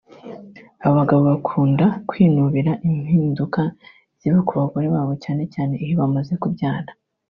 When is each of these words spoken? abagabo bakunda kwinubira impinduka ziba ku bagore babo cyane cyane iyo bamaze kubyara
abagabo 0.87 1.21
bakunda 1.31 1.85
kwinubira 2.09 2.71
impinduka 2.87 3.61
ziba 4.19 4.39
ku 4.47 4.51
bagore 4.59 4.87
babo 4.95 5.13
cyane 5.23 5.43
cyane 5.53 5.73
iyo 5.83 5.93
bamaze 6.01 6.33
kubyara 6.43 6.91